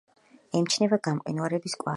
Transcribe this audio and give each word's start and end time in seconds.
ემჩნევა 0.59 1.01
გამყინვარების 1.09 1.81
კვალი. 1.85 1.89